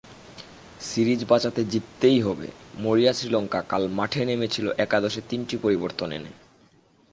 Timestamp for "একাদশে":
4.77-5.21